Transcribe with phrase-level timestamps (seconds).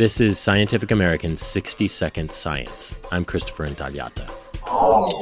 [0.00, 2.94] This is Scientific American's 60 Second Science.
[3.12, 4.30] I'm Christopher Intagliata.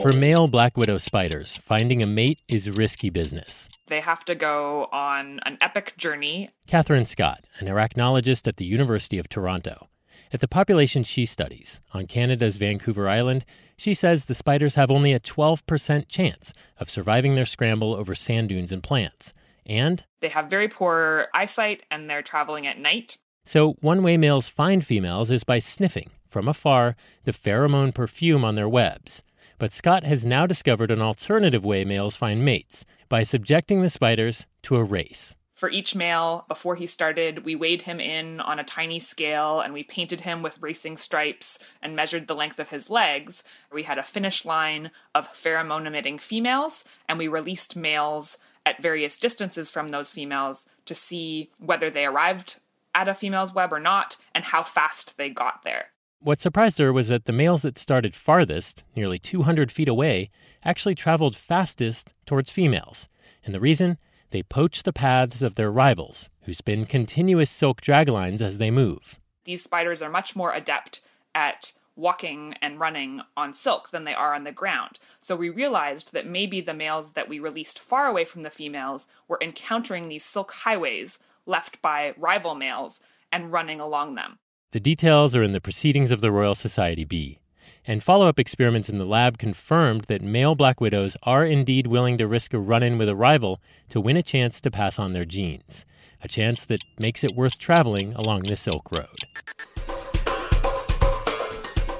[0.02, 3.68] For male black widow spiders, finding a mate is risky business.
[3.88, 6.50] They have to go on an epic journey.
[6.68, 9.88] Catherine Scott, an arachnologist at the University of Toronto.
[10.32, 13.44] At the population she studies, on Canada's Vancouver Island,
[13.76, 18.50] she says the spiders have only a 12% chance of surviving their scramble over sand
[18.50, 19.34] dunes and plants.
[19.66, 23.18] And they have very poor eyesight and they're traveling at night.
[23.48, 28.56] So, one way males find females is by sniffing, from afar, the pheromone perfume on
[28.56, 29.22] their webs.
[29.58, 34.46] But Scott has now discovered an alternative way males find mates by subjecting the spiders
[34.64, 35.34] to a race.
[35.54, 39.72] For each male, before he started, we weighed him in on a tiny scale and
[39.72, 43.44] we painted him with racing stripes and measured the length of his legs.
[43.72, 49.16] We had a finish line of pheromone emitting females, and we released males at various
[49.16, 52.58] distances from those females to see whether they arrived
[52.98, 55.86] at a female's web or not and how fast they got there.
[56.20, 60.30] What surprised her was that the males that started farthest, nearly 200 feet away,
[60.64, 63.08] actually traveled fastest towards females.
[63.44, 63.98] And the reason?
[64.30, 69.20] They poach the paths of their rivals, who spin continuous silk draglines as they move.
[69.44, 71.00] These spiders are much more adept
[71.36, 74.98] at walking and running on silk than they are on the ground.
[75.20, 79.06] So we realized that maybe the males that we released far away from the females
[79.28, 83.00] were encountering these silk highways left by rival males
[83.32, 84.38] and running along them.
[84.72, 87.38] The details are in the Proceedings of the Royal Society B.
[87.86, 92.18] And follow up experiments in the lab confirmed that male black widows are indeed willing
[92.18, 95.14] to risk a run in with a rival to win a chance to pass on
[95.14, 95.86] their genes,
[96.22, 99.06] a chance that makes it worth traveling along the Silk Road.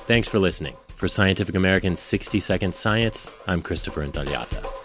[0.07, 0.77] Thanks for listening.
[0.97, 4.78] For Scientific American's 60 Second Science, I'm Christopher Intagliata.